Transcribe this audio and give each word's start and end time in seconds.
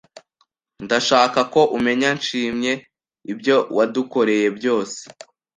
Ndashaka 0.85 1.39
ko 1.53 1.61
umenya 1.77 2.09
Nshimye 2.17 2.73
ibyo 3.31 3.57
wadukoreye 3.77 4.47
byose. 4.57 4.99